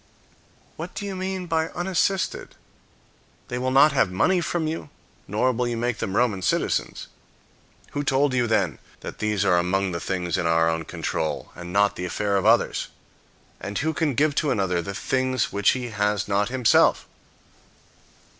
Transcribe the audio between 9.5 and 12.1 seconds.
among the things in our own control, and not the